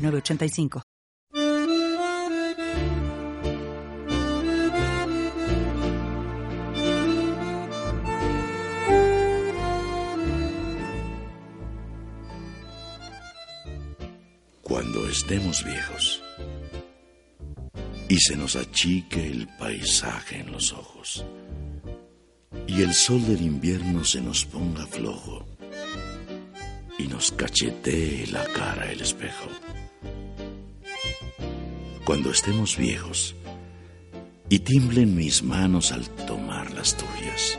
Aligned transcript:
906985. 0.00 0.82
Cuando 14.62 15.08
estemos 15.08 15.64
viejos 15.64 16.22
y 18.08 18.18
se 18.18 18.36
nos 18.36 18.56
achique 18.56 19.26
el 19.26 19.48
paisaje 19.58 20.38
en 20.40 20.52
los 20.52 20.72
ojos 20.72 21.24
y 22.66 22.82
el 22.82 22.94
sol 22.94 23.26
del 23.26 23.42
invierno 23.42 24.04
se 24.04 24.20
nos 24.20 24.44
ponga 24.44 24.86
flojo 24.86 25.44
y 26.98 27.08
nos 27.08 27.32
cachetee 27.32 28.26
la 28.28 28.44
cara 28.44 28.90
el 28.90 29.00
espejo. 29.00 29.48
Cuando 32.10 32.32
estemos 32.32 32.76
viejos 32.76 33.36
y 34.48 34.58
tiemblen 34.58 35.14
mis 35.14 35.44
manos 35.44 35.92
al 35.92 36.08
tomar 36.26 36.68
las 36.72 36.96
tuyas 36.96 37.56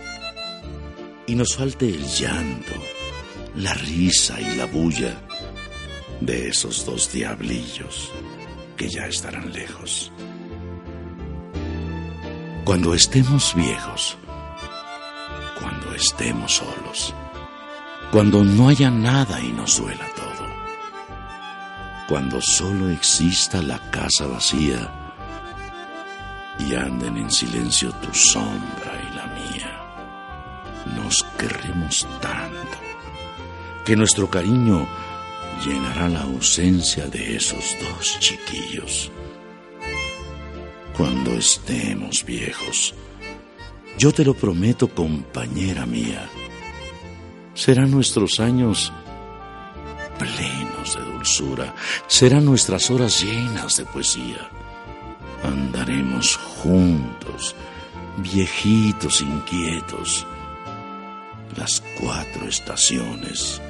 y 1.25 1.35
nos 1.35 1.55
falte 1.55 1.87
el 1.87 2.03
llanto, 2.03 2.73
la 3.55 3.73
risa 3.73 4.41
y 4.41 4.57
la 4.57 4.65
bulla 4.65 5.25
de 6.19 6.49
esos 6.49 6.85
dos 6.85 7.13
diablillos 7.13 8.11
que 8.75 8.89
ya 8.89 9.07
estarán 9.07 9.53
lejos. 9.53 10.11
Cuando 12.65 12.93
estemos 12.93 13.55
viejos, 13.55 14.17
cuando 15.61 15.95
estemos 15.95 16.57
solos, 16.57 17.15
cuando 18.11 18.43
no 18.43 18.67
haya 18.67 18.91
nada 18.91 19.39
y 19.39 19.53
nos 19.53 19.77
duela 19.77 20.10
cuando 22.11 22.41
solo 22.41 22.89
exista 22.89 23.61
la 23.61 23.79
casa 23.89 24.27
vacía 24.27 24.91
y 26.59 26.75
anden 26.75 27.15
en 27.15 27.31
silencio 27.31 27.89
tu 28.01 28.13
sombra 28.13 29.01
y 29.01 29.15
la 29.15 29.27
mía, 29.27 30.97
nos 30.97 31.23
querremos 31.39 32.05
tanto 32.19 32.77
que 33.85 33.95
nuestro 33.95 34.29
cariño 34.29 34.85
llenará 35.65 36.09
la 36.09 36.23
ausencia 36.23 37.07
de 37.07 37.37
esos 37.37 37.77
dos 37.81 38.19
chiquillos. 38.19 39.09
Cuando 40.97 41.31
estemos 41.31 42.25
viejos, 42.25 42.93
yo 43.97 44.11
te 44.11 44.25
lo 44.25 44.33
prometo, 44.33 44.89
compañera 44.89 45.85
mía, 45.85 46.27
serán 47.53 47.89
nuestros 47.89 48.41
años 48.41 48.91
plenos 50.19 50.60
de 50.95 51.03
dulzura, 51.03 51.73
serán 52.07 52.45
nuestras 52.45 52.89
horas 52.89 53.21
llenas 53.23 53.77
de 53.77 53.85
poesía. 53.85 54.49
Andaremos 55.43 56.37
juntos, 56.37 57.55
viejitos 58.17 59.21
inquietos, 59.21 60.25
las 61.55 61.81
cuatro 61.99 62.47
estaciones 62.47 63.61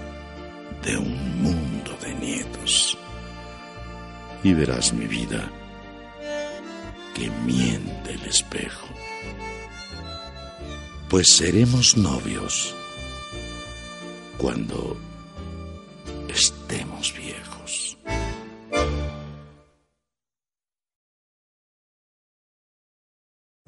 de 0.84 0.98
un 0.98 1.42
mundo 1.42 1.98
de 2.02 2.14
nietos. 2.16 2.98
Y 4.44 4.54
verás 4.54 4.94
mi 4.94 5.06
vida 5.06 5.50
que 7.14 7.30
miente 7.46 8.14
el 8.14 8.26
espejo. 8.26 8.88
Pues 11.10 11.36
seremos 11.36 11.98
novios 11.98 12.74
cuando 14.38 14.98